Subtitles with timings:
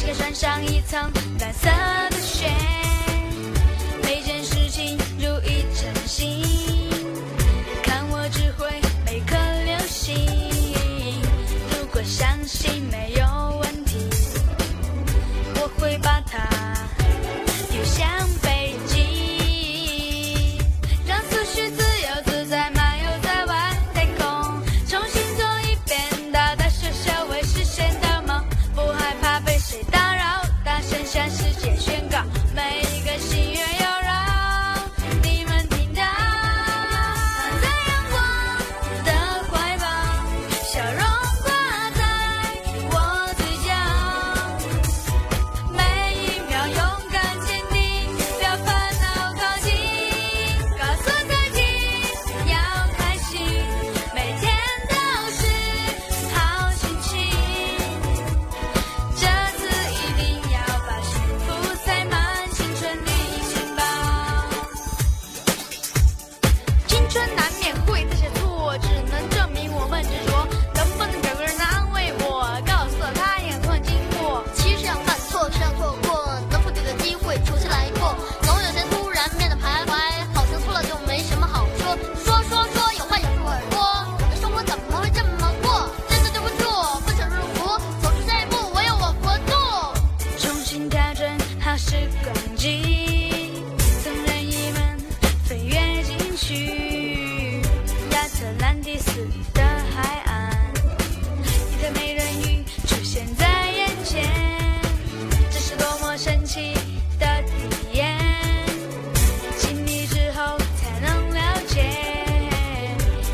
[0.00, 0.98] 膝盖穿上一层
[1.40, 1.68] 蓝色
[2.10, 2.46] 的雪
[4.02, 6.79] 每件事情如一真心
[31.04, 32.18] 向世界宣告
[32.54, 32.89] 没
[98.40, 99.10] 特兰蒂斯
[99.52, 100.50] 的海岸，
[101.70, 104.26] 一条美人鱼出现在眼前，
[105.50, 106.72] 这是多么神奇
[107.18, 107.52] 的体
[107.98, 108.16] 验！
[109.58, 111.84] 经历之后才能了解，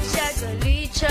[0.02, 1.08] 下个旅程。